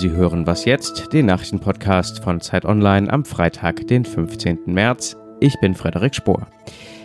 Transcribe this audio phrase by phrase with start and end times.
[0.00, 4.60] Sie hören Was jetzt, den Nachrichtenpodcast von Zeit Online am Freitag, den 15.
[4.64, 5.14] März.
[5.40, 6.46] Ich bin Frederik Spohr.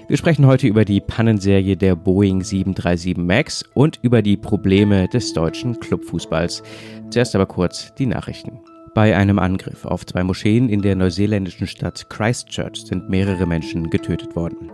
[0.07, 5.33] Wir sprechen heute über die Pannenserie der Boeing 737 MAX und über die Probleme des
[5.33, 6.63] deutschen Clubfußballs.
[7.09, 8.61] Zuerst aber kurz die Nachrichten.
[8.95, 14.37] Bei einem Angriff auf zwei Moscheen in der neuseeländischen Stadt Christchurch sind mehrere Menschen getötet
[14.37, 14.71] worden.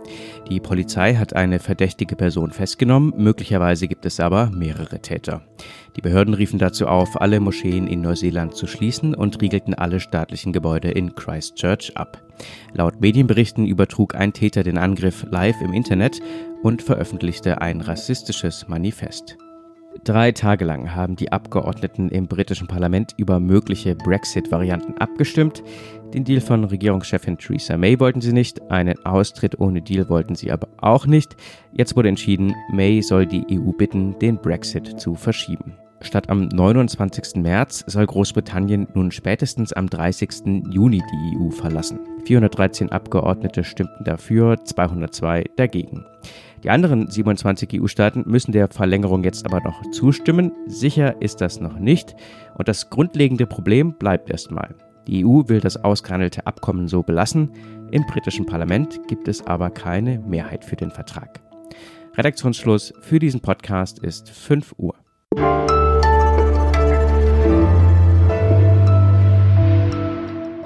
[0.48, 5.42] Die Polizei hat eine verdächtige Person festgenommen, möglicherweise gibt es aber mehrere Täter.
[5.96, 10.52] Die Behörden riefen dazu auf, alle Moscheen in Neuseeland zu schließen und riegelten alle staatlichen
[10.52, 12.22] Gebäude in Christchurch ab.
[12.74, 16.20] Laut Medienberichten übertrug ein Täter den Angriff live im Internet
[16.62, 19.36] und veröffentlichte ein rassistisches Manifest.
[20.04, 25.62] Drei Tage lang haben die Abgeordneten im britischen Parlament über mögliche Brexit-Varianten abgestimmt.
[26.12, 30.50] Den Deal von Regierungschefin Theresa May wollten sie nicht, einen Austritt ohne Deal wollten sie
[30.50, 31.36] aber auch nicht.
[31.72, 35.74] Jetzt wurde entschieden, May soll die EU bitten, den Brexit zu verschieben.
[36.00, 37.36] Statt am 29.
[37.36, 40.64] März soll Großbritannien nun spätestens am 30.
[40.70, 42.00] Juni die EU verlassen.
[42.24, 46.04] 413 Abgeordnete stimmten dafür, 202 dagegen.
[46.62, 50.52] Die anderen 27 EU-Staaten müssen der Verlängerung jetzt aber noch zustimmen.
[50.66, 52.14] Sicher ist das noch nicht.
[52.56, 54.74] Und das grundlegende Problem bleibt erstmal.
[55.08, 57.50] Die EU will das ausgehandelte Abkommen so belassen.
[57.90, 61.40] Im britischen Parlament gibt es aber keine Mehrheit für den Vertrag.
[62.16, 64.94] Redaktionsschluss für diesen Podcast ist 5 Uhr.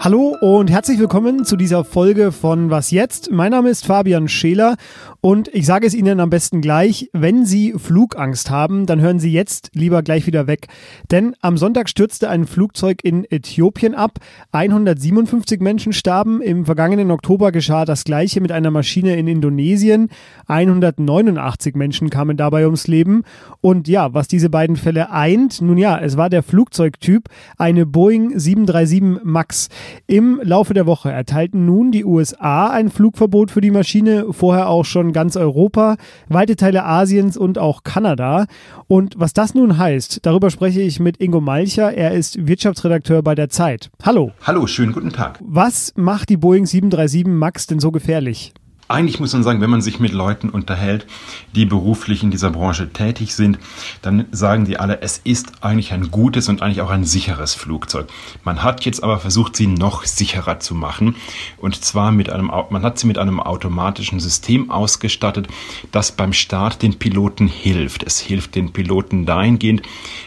[0.07, 3.33] Hallo und herzlich willkommen zu dieser Folge von Was jetzt?
[3.33, 4.77] Mein Name ist Fabian Scheler
[5.21, 9.33] und ich sage es Ihnen am besten gleich, wenn Sie Flugangst haben, dann hören Sie
[9.33, 10.69] jetzt lieber gleich wieder weg.
[11.11, 14.21] Denn am Sonntag stürzte ein Flugzeug in Äthiopien ab,
[14.53, 20.11] 157 Menschen starben, im vergangenen Oktober geschah das gleiche mit einer Maschine in Indonesien,
[20.47, 23.25] 189 Menschen kamen dabei ums Leben
[23.61, 27.25] und ja, was diese beiden Fälle eint, nun ja, es war der Flugzeugtyp,
[27.59, 29.69] eine Boeing 737 MAX.
[30.07, 34.85] Im Laufe der Woche erteilten nun die USA ein Flugverbot für die Maschine, vorher auch
[34.85, 35.97] schon ganz Europa,
[36.29, 38.47] weite Teile Asiens und auch Kanada.
[38.89, 41.93] Und was das nun heißt, darüber spreche ich mit Ingo Malcher.
[41.93, 43.91] Er ist Wirtschaftsredakteur bei der Zeit.
[44.03, 44.33] Hallo.
[44.43, 45.39] Hallo, schönen guten Tag.
[45.43, 48.53] Was macht die Boeing 737 MAX denn so gefährlich?
[48.89, 51.07] Eigentlich muss man sagen, wenn man sich mit Leuten unterhält,
[51.55, 53.59] die beruflich in dieser Branche tätig sind,
[54.03, 58.07] dann sagen die alle, es ist eigentlich ein gutes und eigentlich auch ein sicheres Flugzeug.
[58.45, 61.17] Man hat jetzt aber versucht, sie noch sicherer zu machen.
[61.59, 65.49] Und zwar mit einem, man hat sie mit einem automatischen System ausgestattet,
[65.91, 68.05] das beim Start den Piloten hilft.
[68.05, 69.83] Es hilft den Piloten dahingehend,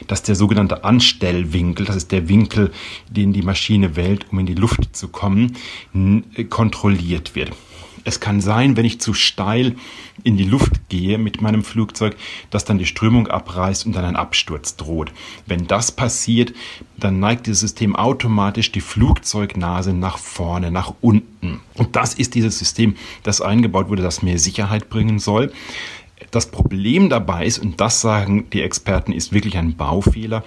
[0.08, 2.72] dass der sogenannte Anstellwinkel, das ist der Winkel,
[3.10, 5.56] den die Maschine wählt, um in die Luft zu kommen,
[6.50, 7.52] kontrolliert wird.
[8.04, 9.76] Es kann sein, wenn ich zu steil
[10.24, 12.16] in die Luft gehe mit meinem Flugzeug,
[12.50, 15.12] dass dann die Strömung abreißt und dann ein Absturz droht.
[15.46, 16.54] Wenn das passiert,
[16.98, 21.62] dann neigt das System automatisch die Flugzeugnase nach vorne, nach unten.
[21.76, 25.52] Und das ist dieses System, das eingebaut wurde, das mehr Sicherheit bringen soll.
[26.32, 30.44] Das Problem dabei ist, und das sagen die Experten, ist wirklich ein Baufehler.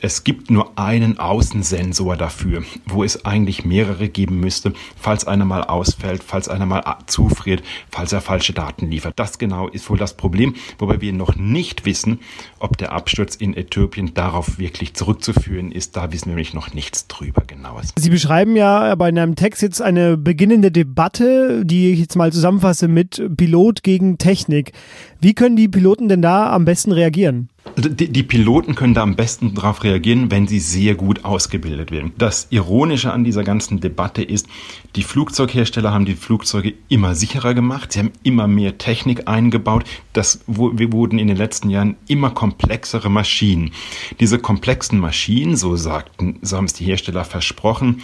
[0.00, 5.64] Es gibt nur einen Außensensor dafür, wo es eigentlich mehrere geben müsste, falls einer mal
[5.64, 9.14] ausfällt, falls einer mal zufriert, falls er falsche Daten liefert.
[9.16, 12.20] Das genau ist wohl das Problem, wobei wir noch nicht wissen,
[12.58, 15.96] ob der Absturz in Äthiopien darauf wirklich zurückzuführen ist.
[15.96, 17.92] Da wissen wir nämlich noch nichts drüber genaues.
[17.96, 22.88] Sie beschreiben ja bei einem Text jetzt eine beginnende Debatte, die ich jetzt mal zusammenfasse
[22.88, 24.72] mit Pilot gegen Technik.
[25.20, 27.48] Wie können die Piloten denn da am besten reagieren?
[27.74, 31.90] Also die, die, Piloten können da am besten darauf reagieren, wenn sie sehr gut ausgebildet
[31.90, 32.12] werden.
[32.16, 34.46] Das Ironische an dieser ganzen Debatte ist,
[34.94, 39.84] die Flugzeughersteller haben die Flugzeuge immer sicherer gemacht, sie haben immer mehr Technik eingebaut,
[40.14, 43.72] das wurden in den letzten Jahren immer komplexere Maschinen.
[44.20, 48.02] Diese komplexen Maschinen, so sagten, so haben es die Hersteller versprochen,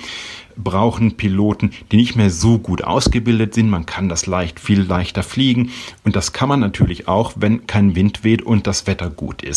[0.57, 3.71] brauchen Piloten, die nicht mehr so gut ausgebildet sind.
[3.71, 5.71] Man kann das leicht, viel leichter fliegen.
[6.05, 9.52] Und das kann man natürlich auch, wenn kein Wind weht und das Wetter gut ist.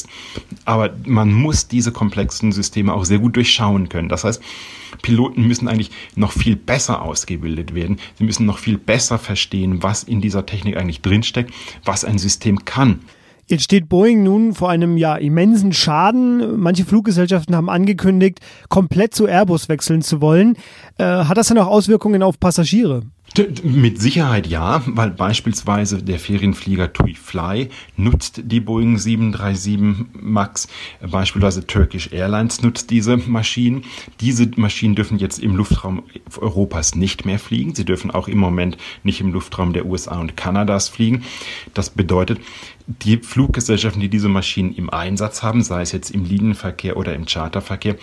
[0.65, 4.09] Aber man muss diese komplexen Systeme auch sehr gut durchschauen können.
[4.09, 4.41] Das heißt,
[5.01, 7.97] Piloten müssen eigentlich noch viel besser ausgebildet werden.
[8.17, 11.53] Sie müssen noch viel besser verstehen, was in dieser Technik eigentlich drinsteckt,
[11.83, 13.01] was ein System kann.
[13.47, 16.59] Jetzt steht Boeing nun vor einem ja immensen Schaden.
[16.59, 18.39] Manche Fluggesellschaften haben angekündigt,
[18.69, 20.55] komplett zu Airbus wechseln zu wollen.
[20.97, 23.03] Äh, hat das dann auch Auswirkungen auf Passagiere?
[23.63, 30.67] Mit Sicherheit ja, weil beispielsweise der Ferienflieger TUI Fly nutzt die Boeing 737 MAX,
[31.01, 33.83] beispielsweise Turkish Airlines nutzt diese Maschinen.
[34.21, 36.03] Diese Maschinen dürfen jetzt im Luftraum
[36.37, 37.75] Europas nicht mehr fliegen.
[37.75, 41.23] Sie dürfen auch im Moment nicht im Luftraum der USA und Kanadas fliegen.
[41.73, 42.39] Das bedeutet,
[42.87, 47.25] die Fluggesellschaften, die diese Maschinen im Einsatz haben, sei es jetzt im Linienverkehr oder im
[47.25, 47.95] Charterverkehr,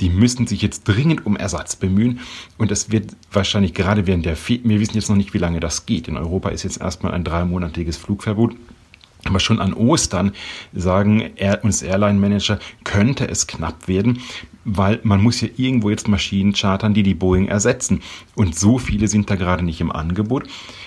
[0.00, 2.20] Die müssen sich jetzt dringend um Ersatz bemühen.
[2.58, 5.60] Und das wird wahrscheinlich gerade während der, Fe wir wissen jetzt noch nicht, wie lange
[5.60, 6.08] das geht.
[6.08, 8.54] In Europa ist jetzt erstmal ein dreimonatiges Flugverbot.
[9.24, 10.32] Aber schon an Ostern
[10.72, 11.30] sagen
[11.62, 14.20] uns Airline-Manager, könnte es knapp werden,
[14.64, 18.02] weil man muss ja irgendwo jetzt Maschinen chartern, die die Boeing ersetzen.
[18.34, 20.44] Und so viele sind da gerade nicht im Angebot.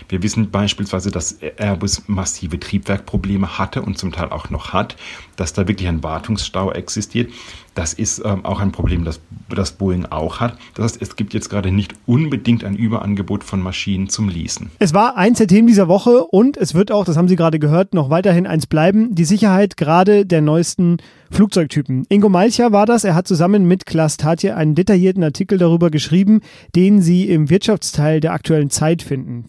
[0.09, 4.95] Wir wissen beispielsweise, dass Airbus massive Triebwerkprobleme hatte und zum Teil auch noch hat,
[5.35, 7.31] dass da wirklich ein Wartungsstau existiert.
[7.79, 10.57] Das ist ähm, auch ein Problem, das, das Boeing auch hat.
[10.73, 14.69] Das heißt, es gibt jetzt gerade nicht unbedingt ein Überangebot von Maschinen zum Leasen.
[14.79, 17.57] Es war eins der Themen dieser Woche und es wird auch, das haben Sie gerade
[17.57, 20.97] gehört, noch weiterhin eins bleiben, die Sicherheit gerade der neuesten
[21.31, 22.05] Flugzeugtypen.
[22.09, 23.05] Ingo Malcher war das.
[23.05, 26.41] Er hat zusammen mit Klaas Tatje einen detaillierten Artikel darüber geschrieben,
[26.75, 29.45] den Sie im Wirtschaftsteil der aktuellen Zeit finden.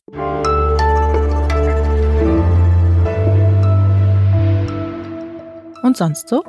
[5.83, 6.45] Und sonst so?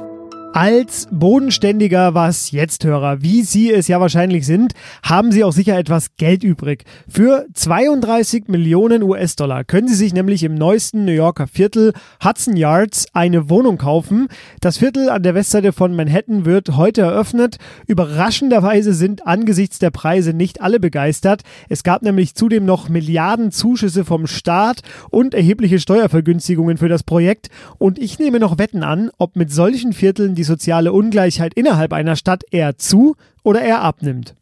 [0.54, 5.78] Als bodenständiger Was jetzt Hörer, wie Sie es ja wahrscheinlich sind, haben Sie auch sicher
[5.78, 6.84] etwas Geld übrig.
[7.08, 13.06] Für 32 Millionen US-Dollar können Sie sich nämlich im neuesten New Yorker Viertel Hudson Yards
[13.14, 14.28] eine Wohnung kaufen.
[14.60, 17.56] Das Viertel an der Westseite von Manhattan wird heute eröffnet.
[17.88, 21.44] Überraschenderweise sind angesichts der Preise nicht alle begeistert.
[21.70, 24.82] Es gab nämlich zudem noch Milliarden Zuschüsse vom Staat
[25.12, 27.48] und erhebliche Steuervergünstigungen für das Projekt.
[27.78, 31.94] Und ich nehme noch Wetten an, ob mit solchen Vierteln die die soziale Ungleichheit innerhalb
[31.94, 34.34] einer Stadt eher zu oder eher abnimmt.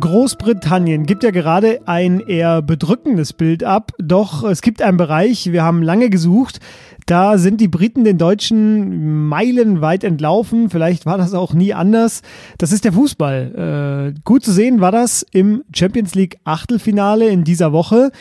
[0.00, 5.62] Großbritannien gibt ja gerade ein eher bedrückendes Bild ab, doch es gibt einen Bereich, wir
[5.62, 6.60] haben lange gesucht,
[7.06, 10.70] da sind die Briten den Deutschen meilenweit entlaufen.
[10.70, 12.22] Vielleicht war das auch nie anders.
[12.58, 14.14] Das ist der Fußball.
[14.14, 18.12] Äh, gut zu sehen war das im Champions League Achtelfinale in dieser Woche.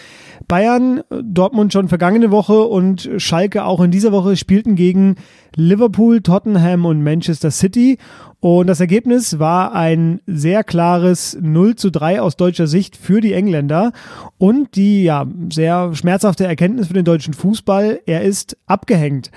[0.48, 5.16] Bayern, Dortmund schon vergangene Woche und Schalke auch in dieser Woche spielten gegen
[5.56, 7.98] Liverpool, Tottenham und Manchester City.
[8.40, 13.34] Und das Ergebnis war ein sehr klares 0 zu 3 aus deutscher Sicht für die
[13.34, 13.92] Engländer.
[14.40, 19.32] Und die ja, sehr schmerzhafte Erkenntnis für den deutschen Fußball, er ist abgehängt.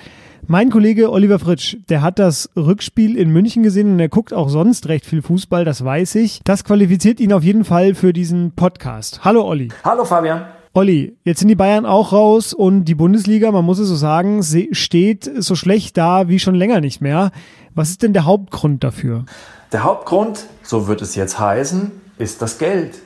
[0.46, 4.50] Mein Kollege Oliver Fritsch, der hat das Rückspiel in München gesehen und er guckt auch
[4.50, 6.40] sonst recht viel Fußball, das weiß ich.
[6.44, 9.24] Das qualifiziert ihn auf jeden Fall für diesen Podcast.
[9.24, 9.68] Hallo Olli.
[9.84, 10.42] Hallo Fabian.
[10.74, 14.42] Olli, jetzt sind die Bayern auch raus und die Bundesliga, man muss es so sagen,
[14.72, 17.30] steht so schlecht da wie schon länger nicht mehr.
[17.74, 19.24] Was ist denn der Hauptgrund dafür?
[19.72, 22.96] Der Hauptgrund, so wird es jetzt heißen, ist das Geld.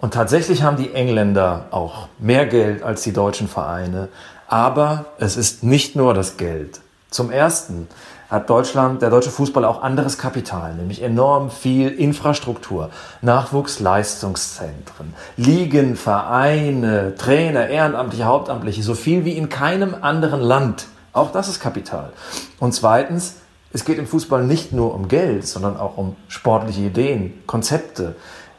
[0.00, 4.08] Und tatsächlich haben die Engländer auch mehr Geld als die deutschen Vereine.
[4.48, 6.80] Aber es ist nicht nur das Geld.
[7.10, 7.86] Zum Ersten
[8.30, 12.90] hat Deutschland, der deutsche Fußball auch anderes Kapital, nämlich enorm viel Infrastruktur,
[13.22, 20.86] Nachwuchsleistungszentren, Ligen, Vereine, Trainer, Ehrenamtliche, Hauptamtliche, so viel wie in keinem anderen Land.
[21.12, 22.12] Auch das ist Kapital.
[22.58, 23.36] Und zweitens,
[23.72, 28.16] es geht im Fußball nicht nur um Geld, sondern auch um sportliche Ideen, Konzepte.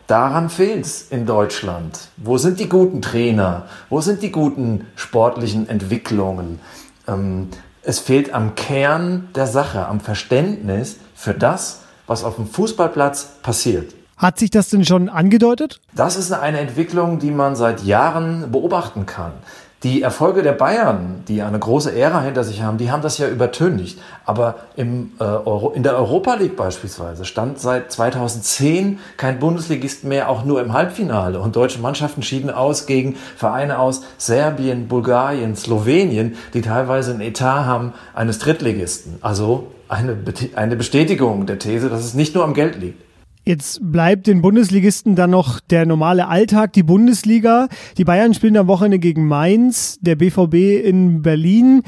[0.09, 2.07] Daran fehlt es in Deutschland.
[2.17, 3.67] Wo sind die guten Trainer?
[3.89, 6.59] Wo sind die guten sportlichen Entwicklungen?
[7.07, 7.49] Ähm,
[7.83, 13.93] es fehlt am Kern der Sache, am Verständnis für das, was auf dem Fußballplatz passiert.
[14.17, 15.79] Hat sich das denn schon angedeutet?
[15.93, 19.33] Das ist eine Entwicklung, die man seit Jahren beobachten kann.
[19.83, 23.29] Die Erfolge der Bayern, die eine große Ära hinter sich haben, die haben das ja
[23.29, 23.97] übertönigt.
[24.25, 30.27] Aber im, äh, Euro, in der Europa League beispielsweise stand seit 2010 kein Bundesligist mehr,
[30.27, 31.39] auch nur im Halbfinale.
[31.39, 37.65] Und deutsche Mannschaften schieden aus gegen Vereine aus Serbien, Bulgarien, Slowenien, die teilweise einen Etat
[37.65, 39.19] haben eines Drittligisten.
[39.21, 40.17] Also eine,
[40.55, 43.08] eine Bestätigung der These, dass es nicht nur am Geld liegt.
[43.49, 47.67] Jetzt bleibt den Bundesligisten dann noch der normale Alltag, die Bundesliga.
[47.97, 51.81] Die Bayern spielen am Wochenende gegen Mainz, der BVB in Berlin.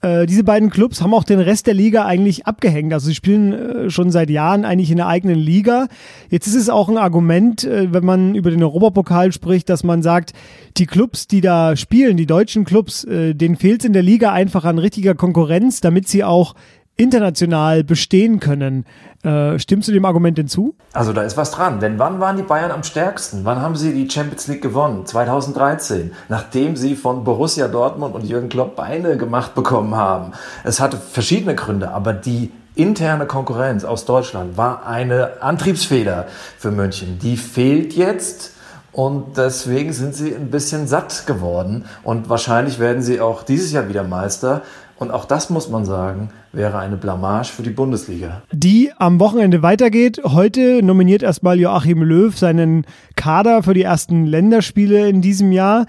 [0.00, 2.94] Äh, diese beiden Clubs haben auch den Rest der Liga eigentlich abgehängt.
[2.94, 5.88] Also sie spielen äh, schon seit Jahren eigentlich in der eigenen Liga.
[6.30, 10.02] Jetzt ist es auch ein Argument, äh, wenn man über den Europapokal spricht, dass man
[10.02, 10.32] sagt,
[10.78, 14.64] die Clubs, die da spielen, die deutschen Clubs, denen fehlt es in der Liga einfach
[14.64, 16.54] an richtiger Konkurrenz, damit sie auch
[16.96, 18.84] international bestehen können.
[19.22, 20.74] Äh, stimmst du dem Argument hinzu?
[20.92, 23.44] Also da ist was dran, denn wann waren die Bayern am stärksten?
[23.44, 25.06] Wann haben sie die Champions League gewonnen?
[25.06, 30.32] 2013, nachdem sie von Borussia Dortmund und Jürgen Klopp Beine gemacht bekommen haben.
[30.64, 36.26] Es hatte verschiedene Gründe, aber die interne Konkurrenz aus Deutschland war eine Antriebsfeder
[36.58, 37.18] für München.
[37.18, 38.51] Die fehlt jetzt
[38.92, 41.86] Und deswegen sind sie ein bisschen satt geworden.
[42.04, 44.62] Und wahrscheinlich werden sie auch dieses Jahr wieder Meister.
[44.98, 48.42] Und auch das muss man sagen, wäre eine Blamage für die Bundesliga.
[48.52, 50.20] Die am Wochenende weitergeht.
[50.22, 55.86] Heute nominiert erstmal Joachim Löw seinen Kader für die ersten Länderspiele in diesem Jahr.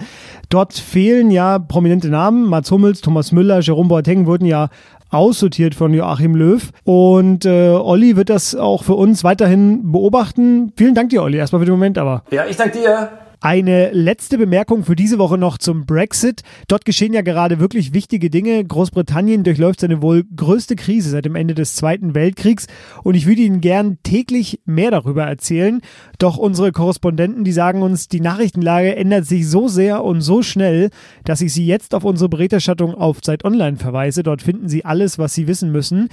[0.50, 2.50] Dort fehlen ja prominente Namen.
[2.50, 4.70] Mats Hummels, Thomas Müller, Jerome Boateng wurden ja
[5.14, 6.70] aussortiert von Joachim Löw.
[6.84, 10.74] Und äh, Olli wird das auch für uns weiterhin beobachten.
[10.76, 12.24] Vielen Dank dir, Olli, erstmal für den Moment aber.
[12.32, 13.23] Ja, ich danke dir.
[13.46, 16.44] Eine letzte Bemerkung für diese Woche noch zum Brexit.
[16.70, 18.64] Dort geschehen ja gerade wirklich wichtige Dinge.
[18.64, 22.68] Großbritannien durchläuft seine wohl größte Krise seit dem Ende des Zweiten Weltkriegs
[23.04, 25.82] und ich würde Ihnen gern täglich mehr darüber erzählen.
[26.20, 30.90] Doch unsere Korrespondenten, die sagen uns, die Nachrichtenlage ändert sich so sehr und so schnell,
[31.26, 34.24] dass ich Sie jetzt auf unsere Berichterstattung auf Zeit Online verweise.
[34.24, 36.08] Dort finden Sie alles, was Sie wissen müssen.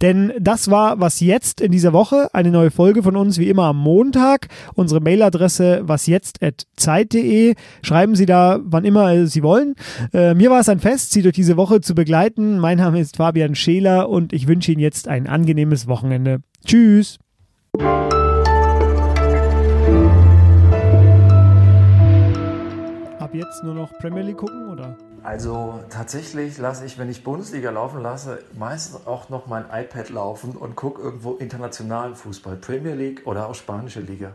[0.00, 2.34] Denn das war was jetzt in dieser Woche.
[2.34, 4.48] Eine neue Folge von uns wie immer am Montag.
[4.74, 6.42] Unsere Mailadresse was jetzt
[6.76, 7.54] zeit.de.
[7.82, 9.74] Schreiben Sie da, wann immer Sie wollen.
[10.12, 12.58] Äh, mir war es ein Fest, Sie durch diese Woche zu begleiten.
[12.58, 16.40] Mein Name ist Fabian Scheler und ich wünsche Ihnen jetzt ein angenehmes Wochenende.
[16.64, 17.18] Tschüss.
[23.18, 24.96] Ab jetzt nur noch Premier League gucken, oder?
[25.24, 30.56] Also tatsächlich lasse ich, wenn ich Bundesliga laufen lasse, meistens auch noch mein iPad laufen
[30.56, 34.30] und gucke irgendwo internationalen Fußball, Premier League oder auch spanische Liga.